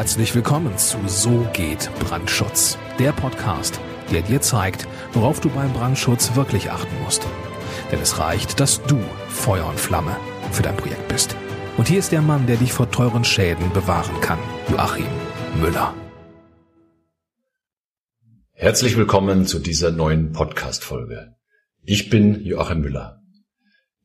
[0.00, 3.78] Herzlich willkommen zu So geht Brandschutz, der Podcast,
[4.10, 7.26] der dir zeigt, worauf du beim Brandschutz wirklich achten musst.
[7.92, 10.16] Denn es reicht, dass du Feuer und Flamme
[10.52, 11.36] für dein Projekt bist.
[11.76, 14.38] Und hier ist der Mann, der dich vor teuren Schäden bewahren kann,
[14.70, 15.04] Joachim
[15.60, 15.92] Müller.
[18.52, 21.34] Herzlich willkommen zu dieser neuen Podcast-Folge.
[21.82, 23.20] Ich bin Joachim Müller.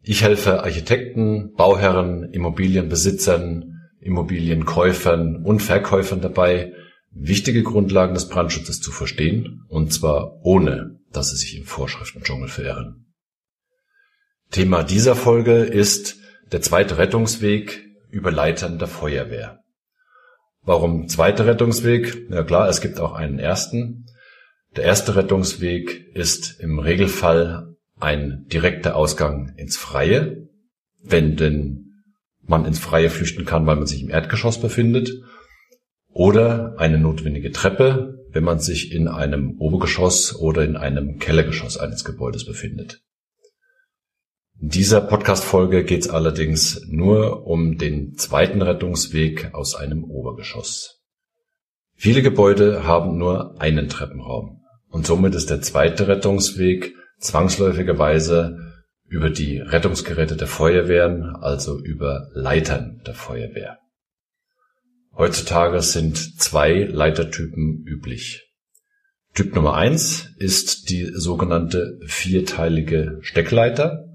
[0.02, 3.75] Ich helfe Architekten, Bauherren, Immobilienbesitzern,
[4.06, 6.74] Immobilienkäufern und Verkäufern dabei,
[7.12, 13.07] wichtige Grundlagen des Brandschutzes zu verstehen, und zwar ohne, dass sie sich im Vorschriftendschungel verirren.
[14.52, 16.18] Thema dieser Folge ist
[16.52, 19.60] der zweite Rettungsweg über Leitern der Feuerwehr.
[20.62, 22.29] Warum zweiter Rettungsweg?
[22.29, 24.06] Ja klar, es gibt auch einen ersten.
[24.76, 30.48] Der erste Rettungsweg ist im Regelfall ein direkter Ausgang ins Freie,
[31.01, 31.85] wenn denn
[32.48, 35.09] man ins Freie flüchten kann, weil man sich im Erdgeschoss befindet,
[36.16, 42.06] oder eine notwendige Treppe, wenn man sich in einem Obergeschoss oder in einem Kellergeschoss eines
[42.06, 43.02] Gebäudes befindet.
[44.62, 51.02] In dieser Podcast-Folge geht es allerdings nur um den zweiten Rettungsweg aus einem Obergeschoss.
[51.94, 58.65] Viele Gebäude haben nur einen Treppenraum und somit ist der zweite Rettungsweg zwangsläufigerweise
[59.08, 63.80] über die Rettungsgeräte der Feuerwehren, also über Leitern der Feuerwehr.
[65.16, 68.52] Heutzutage sind zwei Leitertypen üblich.
[69.34, 74.06] Typ Nummer eins ist die sogenannte vierteilige Steckleiter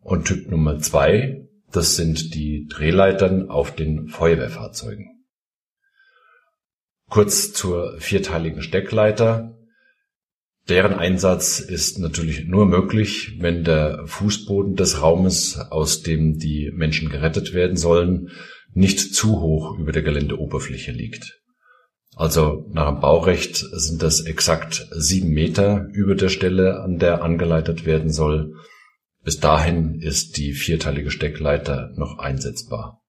[0.00, 5.18] und Typ Nummer zwei, das sind die Drehleitern auf den Feuerwehrfahrzeugen.
[7.08, 9.57] Kurz zur vierteiligen Steckleiter.
[10.68, 17.08] Deren Einsatz ist natürlich nur möglich, wenn der Fußboden des Raumes, aus dem die Menschen
[17.08, 18.30] gerettet werden sollen,
[18.74, 21.40] nicht zu hoch über der Geländeoberfläche liegt.
[22.16, 27.86] Also nach dem Baurecht sind das exakt sieben Meter über der Stelle, an der angeleitet
[27.86, 28.54] werden soll.
[29.24, 33.00] Bis dahin ist die vierteilige Steckleiter noch einsetzbar.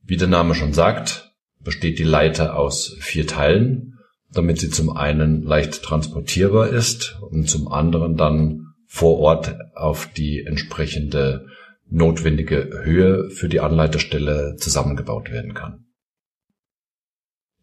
[0.00, 3.98] Wie der Name schon sagt, besteht die Leiter aus vier Teilen,
[4.32, 10.44] damit sie zum einen leicht transportierbar ist und zum anderen dann vor Ort auf die
[10.44, 11.46] entsprechende
[11.88, 15.86] notwendige Höhe für die Anleiterstelle zusammengebaut werden kann.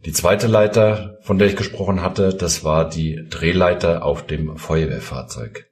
[0.06, 5.68] Die zweite Leiter, von der ich gesprochen hatte, das war die Drehleiter auf dem Feuerwehrfahrzeug.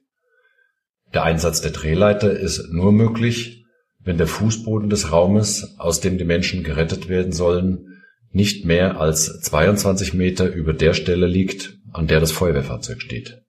[1.14, 3.64] Der Einsatz der Drehleiter ist nur möglich,
[4.00, 7.87] wenn der Fußboden des Raumes, aus dem die Menschen gerettet werden sollen,
[8.30, 13.42] nicht mehr als 22 Meter über der Stelle liegt, an der das Feuerwehrfahrzeug steht.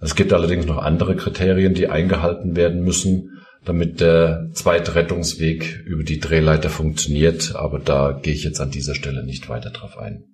[0.00, 6.04] Es gibt allerdings noch andere Kriterien, die eingehalten werden müssen, damit der zweite Rettungsweg über
[6.04, 10.24] die Drehleiter funktioniert, aber da gehe ich jetzt an dieser Stelle nicht weiter drauf ein.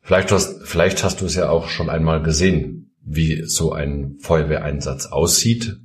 [0.00, 5.06] Vielleicht hast, vielleicht hast du es ja auch schon einmal gesehen, wie so ein Feuerwehreinsatz
[5.06, 5.76] aussieht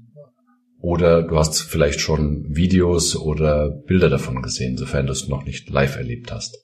[0.81, 5.69] oder du hast vielleicht schon Videos oder Bilder davon gesehen, sofern du es noch nicht
[5.69, 6.57] live erlebt hast.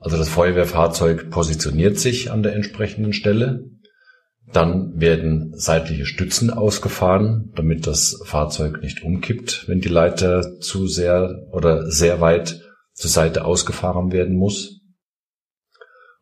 [0.00, 3.64] Also das Feuerwehrfahrzeug positioniert sich an der entsprechenden Stelle.
[4.52, 11.46] Dann werden seitliche Stützen ausgefahren, damit das Fahrzeug nicht umkippt, wenn die Leiter zu sehr
[11.50, 12.60] oder sehr weit
[12.92, 14.80] zur Seite ausgefahren werden muss.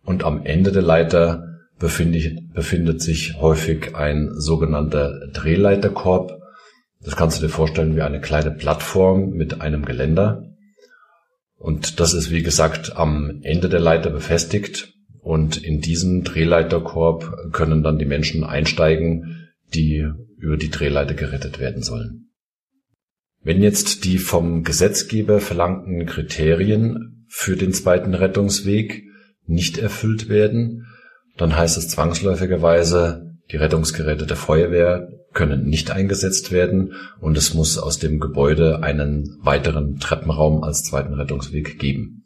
[0.05, 6.42] Und am Ende der Leiter befindet, sich häufig ein sogenannter Drehleiterkorb,
[7.05, 10.55] das kannst du dir vorstellen wie eine kleine Plattform mit einem Geländer.
[11.57, 14.93] Und das ist, wie gesagt, am Ende der Leiter befestigt.
[15.21, 21.83] Und in diesen Drehleiterkorb können dann die Menschen einsteigen, die über die Drehleiter gerettet werden
[21.83, 22.31] sollen.
[23.45, 29.05] Wenn jetzt die vom Gesetzgeber verlangten Kriterien für den zweiten Rettungsweg
[29.47, 30.87] nicht erfüllt werden,
[31.37, 37.79] dann heißt es zwangsläufigerweise, die Rettungsgeräte der Feuerwehr können nicht eingesetzt werden und es muss
[37.79, 42.25] aus dem Gebäude einen weiteren Treppenraum als zweiten Rettungsweg geben.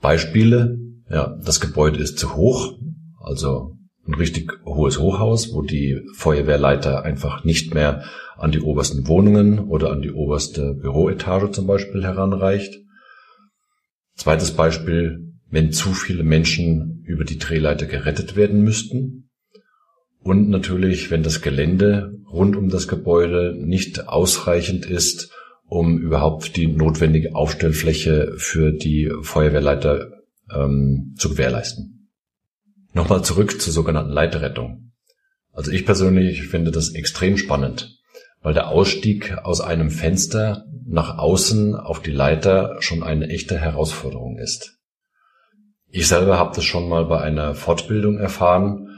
[0.00, 0.78] Beispiele,
[1.10, 2.78] ja, das Gebäude ist zu hoch,
[3.20, 3.76] also
[4.06, 8.04] ein richtig hohes Hochhaus, wo die Feuerwehrleiter einfach nicht mehr
[8.36, 12.78] an die obersten Wohnungen oder an die oberste Büroetage zum Beispiel heranreicht.
[14.16, 19.29] Zweites Beispiel, wenn zu viele Menschen über die Drehleiter gerettet werden müssten,
[20.22, 25.32] und natürlich, wenn das Gelände rund um das Gebäude nicht ausreichend ist,
[25.66, 30.10] um überhaupt die notwendige Aufstellfläche für die Feuerwehrleiter
[30.52, 32.10] ähm, zu gewährleisten.
[32.92, 34.92] Nochmal zurück zur sogenannten Leiterrettung.
[35.52, 37.98] Also ich persönlich finde das extrem spannend,
[38.42, 44.38] weil der Ausstieg aus einem Fenster nach außen auf die Leiter schon eine echte Herausforderung
[44.38, 44.78] ist.
[45.88, 48.89] Ich selber habe das schon mal bei einer Fortbildung erfahren.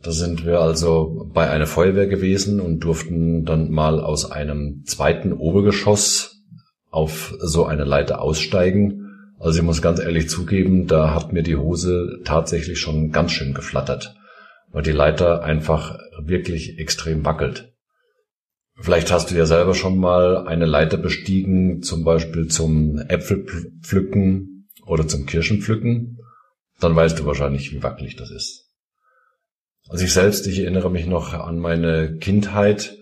[0.00, 5.32] Da sind wir also bei einer Feuerwehr gewesen und durften dann mal aus einem zweiten
[5.32, 6.44] Obergeschoss
[6.90, 9.34] auf so eine Leiter aussteigen.
[9.38, 13.54] Also ich muss ganz ehrlich zugeben, da hat mir die Hose tatsächlich schon ganz schön
[13.54, 14.14] geflattert,
[14.70, 17.72] weil die Leiter einfach wirklich extrem wackelt.
[18.80, 25.08] Vielleicht hast du ja selber schon mal eine Leiter bestiegen, zum Beispiel zum Äpfelpflücken oder
[25.08, 26.18] zum Kirschenpflücken.
[26.78, 28.67] Dann weißt du wahrscheinlich, wie wackelig das ist.
[29.88, 32.98] Also ich selbst, ich erinnere mich noch an meine Kindheit.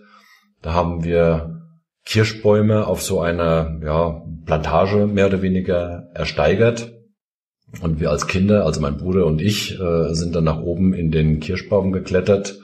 [0.61, 1.61] Da haben wir
[2.05, 6.93] Kirschbäume auf so einer ja, Plantage mehr oder weniger ersteigert.
[7.81, 11.11] Und wir als Kinder, also mein Bruder und ich, äh, sind dann nach oben in
[11.11, 12.57] den Kirschbaum geklettert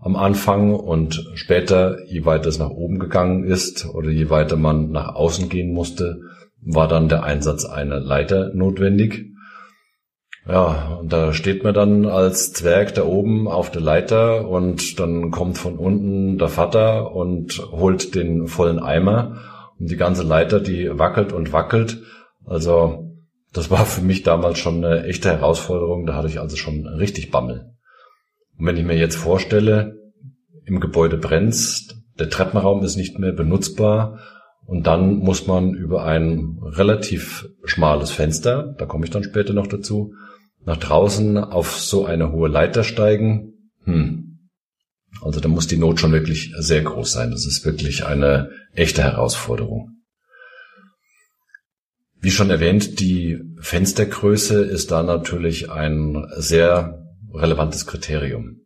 [0.00, 4.90] am Anfang und später, je weiter es nach oben gegangen ist oder je weiter man
[4.90, 6.20] nach außen gehen musste,
[6.60, 9.33] war dann der Einsatz einer Leiter notwendig.
[10.46, 15.30] Ja, und da steht man dann als Zwerg da oben auf der Leiter und dann
[15.30, 19.40] kommt von unten der Vater und holt den vollen Eimer
[19.78, 22.02] und die ganze Leiter, die wackelt und wackelt.
[22.44, 23.10] Also
[23.54, 26.04] das war für mich damals schon eine echte Herausforderung.
[26.04, 27.70] Da hatte ich also schon richtig Bammel.
[28.58, 29.96] Und wenn ich mir jetzt vorstelle,
[30.66, 34.18] im Gebäude brennt, der Treppenraum ist nicht mehr benutzbar
[34.66, 39.66] und dann muss man über ein relativ schmales Fenster, da komme ich dann später noch
[39.66, 40.14] dazu,
[40.64, 43.70] nach draußen auf so eine hohe Leiter steigen.
[43.84, 44.48] Hm.
[45.22, 47.30] Also da muss die Not schon wirklich sehr groß sein.
[47.30, 49.90] Das ist wirklich eine echte Herausforderung.
[52.20, 58.62] Wie schon erwähnt, die Fenstergröße ist da natürlich ein sehr relevantes Kriterium.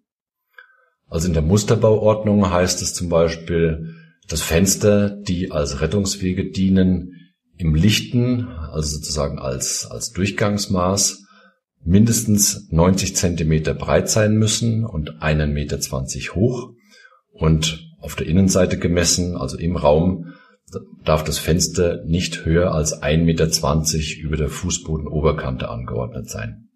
[1.08, 3.94] Also in der Musterbauordnung heißt es zum Beispiel,
[4.28, 7.14] dass Fenster, die als Rettungswege dienen,
[7.56, 11.24] im lichten, also sozusagen als, als Durchgangsmaß,
[11.84, 16.72] mindestens 90 Zentimeter breit sein müssen und einen Meter zwanzig hoch
[17.32, 20.34] und auf der Innenseite gemessen, also im Raum,
[21.04, 26.68] darf das Fenster nicht höher als 1,20 Meter über der Fußbodenoberkante angeordnet sein.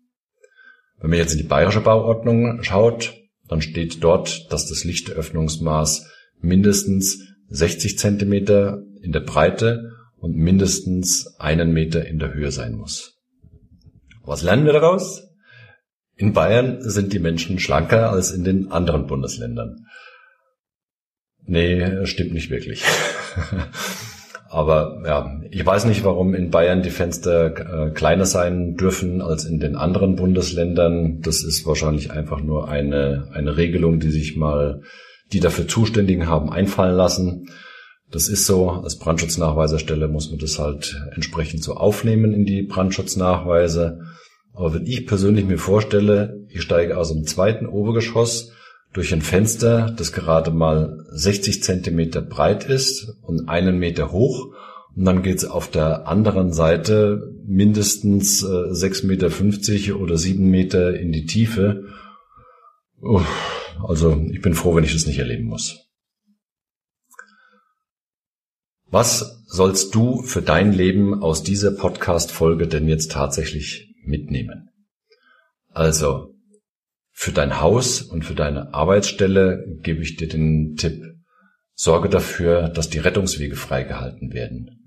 [0.99, 3.15] Wenn man jetzt in die bayerische Bauordnung schaut,
[3.47, 6.07] dann steht dort, dass das Lichtöffnungsmaß
[6.41, 7.19] mindestens
[7.53, 13.21] 60 Zentimeter in der Breite und mindestens einen Meter in der Höhe sein muss.
[14.25, 15.29] Was lernen wir daraus?
[16.17, 19.87] In Bayern sind die Menschen schlanker als in den anderen Bundesländern.
[21.45, 22.85] Nee, stimmt nicht wirklich.
[24.49, 29.47] Aber ja, ich weiß nicht, warum in Bayern die Fenster äh, kleiner sein dürfen als
[29.47, 31.21] in den anderen Bundesländern.
[31.23, 34.83] Das ist wahrscheinlich einfach nur eine, eine Regelung, die sich mal
[35.33, 37.49] die dafür Zuständigen haben einfallen lassen.
[38.11, 38.71] Das ist so.
[38.71, 44.01] Als Brandschutznachweiserstelle muss man das halt entsprechend so aufnehmen in die Brandschutznachweise.
[44.53, 48.53] Aber wenn ich persönlich mir vorstelle, ich steige aus dem zweiten Obergeschoss
[48.93, 54.53] durch ein Fenster, das gerade mal 60 Zentimeter breit ist und einen Meter hoch.
[54.95, 61.13] Und dann geht's auf der anderen Seite mindestens äh, 6,50 Meter oder 7 Meter in
[61.13, 61.85] die Tiefe.
[63.01, 65.89] Uff, also ich bin froh, wenn ich das nicht erleben muss.
[68.87, 74.69] Was sollst du für dein Leben aus dieser Podcast-Folge denn jetzt tatsächlich mitnehmen?
[75.71, 76.35] Also,
[77.11, 81.03] für dein Haus und für deine Arbeitsstelle gebe ich dir den Tipp,
[81.75, 84.82] sorge dafür, dass die Rettungswege freigehalten werden.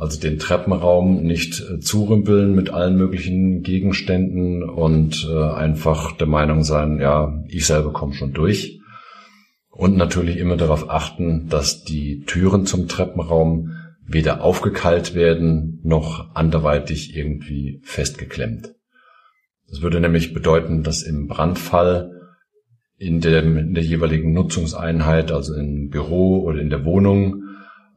[0.00, 6.64] Also den Treppenraum nicht äh, zurümpeln mit allen möglichen Gegenständen und äh, einfach der Meinung
[6.64, 8.80] sein, ja, ich selber komme schon durch.
[9.68, 13.72] Und natürlich immer darauf achten, dass die Türen zum Treppenraum
[14.06, 18.74] weder aufgekeilt werden noch anderweitig irgendwie festgeklemmt.
[19.68, 22.10] Das würde nämlich bedeuten, dass im Brandfall
[22.96, 27.49] in, dem, in der jeweiligen Nutzungseinheit, also im Büro oder in der Wohnung,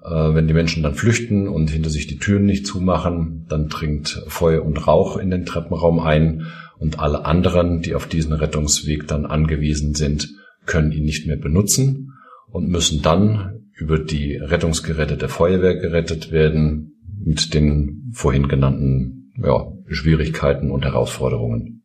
[0.03, 4.63] wenn die Menschen dann flüchten und hinter sich die Türen nicht zumachen, dann dringt Feuer
[4.65, 9.95] und Rauch in den Treppenraum ein und alle anderen, die auf diesen Rettungsweg dann angewiesen
[9.95, 10.29] sind,
[10.65, 12.13] können ihn nicht mehr benutzen
[12.49, 16.93] und müssen dann über die Rettungsgeräte der Feuerwehr gerettet werden
[17.23, 21.82] mit den vorhin genannten ja, Schwierigkeiten und Herausforderungen.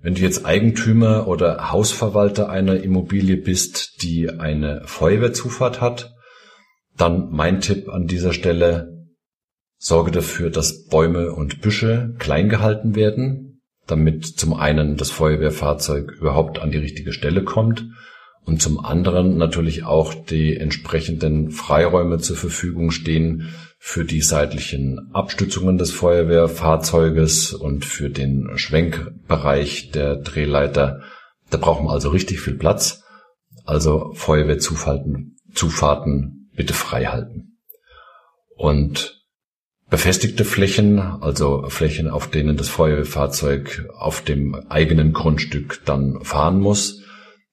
[0.00, 6.14] Wenn du jetzt Eigentümer oder Hausverwalter einer Immobilie bist, die eine Feuerwehrzufahrt hat,
[6.96, 9.06] dann mein Tipp an dieser Stelle,
[9.76, 16.60] sorge dafür, dass Bäume und Büsche klein gehalten werden, damit zum einen das Feuerwehrfahrzeug überhaupt
[16.60, 17.86] an die richtige Stelle kommt
[18.44, 25.78] und zum anderen natürlich auch die entsprechenden Freiräume zur Verfügung stehen für die seitlichen Abstützungen
[25.78, 31.00] des Feuerwehrfahrzeuges und für den Schwenkbereich der Drehleiter.
[31.50, 33.04] Da brauchen wir also richtig viel Platz.
[33.64, 37.58] Also Feuerwehrzufahrten Zufahrten bitte frei halten.
[38.56, 39.24] Und
[39.88, 47.02] befestigte Flächen, also Flächen, auf denen das Feuerwehrfahrzeug auf dem eigenen Grundstück dann fahren muss,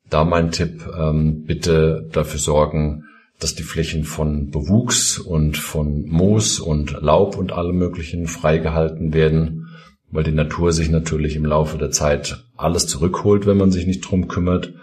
[0.09, 3.05] da mein Tipp, ähm, bitte dafür sorgen,
[3.39, 9.67] dass die Flächen von Bewuchs und von Moos und Laub und allem möglichen freigehalten werden,
[10.09, 14.01] weil die Natur sich natürlich im Laufe der Zeit alles zurückholt, wenn man sich nicht
[14.01, 14.73] drum kümmert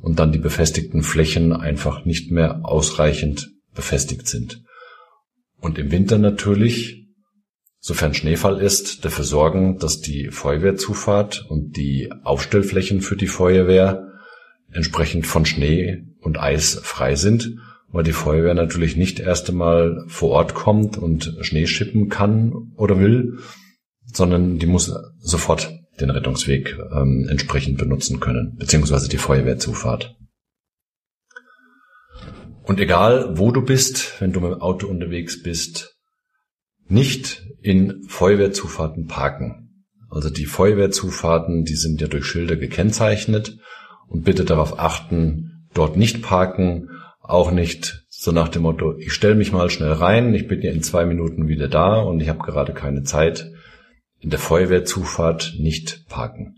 [0.00, 4.62] und dann die befestigten Flächen einfach nicht mehr ausreichend befestigt sind.
[5.60, 7.08] Und im Winter natürlich,
[7.80, 14.08] sofern Schneefall ist, dafür sorgen, dass die Feuerwehrzufahrt und die Aufstellflächen für die Feuerwehr
[14.72, 17.56] entsprechend von Schnee und Eis frei sind,
[17.90, 22.98] weil die Feuerwehr natürlich nicht erst einmal vor Ort kommt und Schnee schippen kann oder
[22.98, 23.38] will,
[24.04, 30.14] sondern die muss sofort den Rettungsweg ähm, entsprechend benutzen können, beziehungsweise die Feuerwehrzufahrt.
[32.62, 35.96] Und egal, wo du bist, wenn du mit dem Auto unterwegs bist,
[36.86, 39.86] nicht in Feuerwehrzufahrten parken.
[40.10, 43.56] Also die Feuerwehrzufahrten, die sind ja durch Schilder gekennzeichnet
[44.06, 46.88] und bitte darauf achten, dort nicht parken,
[47.28, 50.72] auch nicht so nach dem Motto, ich stelle mich mal schnell rein, ich bin ja
[50.72, 53.52] in zwei Minuten wieder da und ich habe gerade keine Zeit.
[54.18, 56.56] In der Feuerwehrzufahrt nicht parken.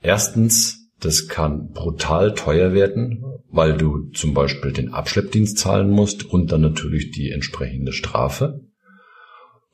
[0.00, 6.52] Erstens, das kann brutal teuer werden, weil du zum Beispiel den Abschleppdienst zahlen musst und
[6.52, 8.60] dann natürlich die entsprechende Strafe.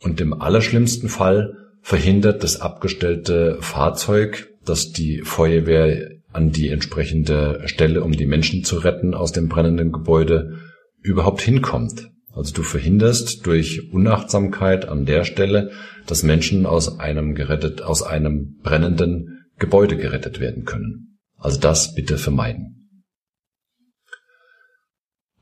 [0.01, 8.03] Und im allerschlimmsten Fall verhindert das abgestellte Fahrzeug, dass die Feuerwehr an die entsprechende Stelle,
[8.03, 10.59] um die Menschen zu retten aus dem brennenden Gebäude,
[11.01, 12.11] überhaupt hinkommt.
[12.33, 15.73] Also du verhinderst durch Unachtsamkeit an der Stelle,
[16.07, 21.19] dass Menschen aus einem gerettet, aus einem brennenden Gebäude gerettet werden können.
[21.37, 22.83] Also das bitte vermeiden.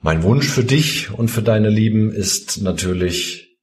[0.02, 3.58] Mein Wunsch für dich und für deine Lieben ist natürlich,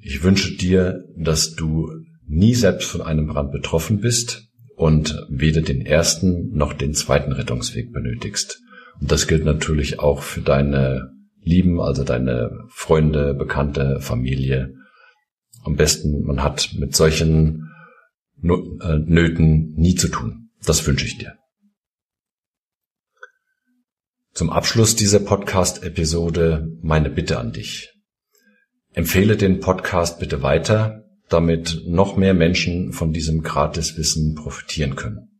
[0.00, 1.90] ich wünsche dir, dass du
[2.26, 7.92] nie selbst von einem Brand betroffen bist, und weder den ersten noch den zweiten Rettungsweg
[7.92, 8.60] benötigst.
[9.00, 14.74] Und das gilt natürlich auch für deine Lieben, also deine Freunde, Bekannte, Familie.
[15.62, 17.70] Am besten, man hat mit solchen
[18.42, 20.50] äh, Nöten nie zu tun.
[20.64, 21.34] Das wünsche ich dir.
[24.32, 27.92] Zum Abschluss dieser Podcast-Episode meine Bitte an dich.
[28.92, 35.30] Empfehle den Podcast bitte weiter damit noch mehr Menschen von diesem Gratiswissen profitieren können.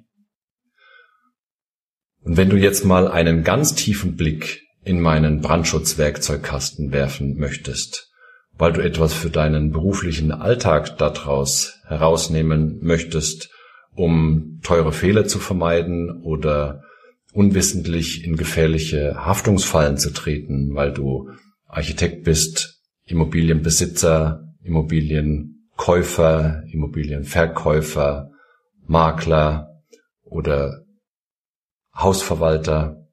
[2.22, 8.13] Und wenn du jetzt mal einen ganz tiefen Blick in meinen Brandschutzwerkzeugkasten werfen möchtest,
[8.54, 13.50] weil du etwas für deinen beruflichen Alltag daraus herausnehmen möchtest
[13.95, 16.83] um teure Fehler zu vermeiden oder
[17.33, 21.31] unwissentlich in gefährliche Haftungsfallen zu treten, weil du
[21.67, 28.29] Architekt bist, Immobilienbesitzer, Immobilienkäufer, Immobilienverkäufer,
[28.85, 29.81] Makler
[30.23, 30.83] oder
[31.95, 33.07] Hausverwalter.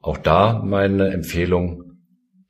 [0.00, 2.02] Auch da meine Empfehlung,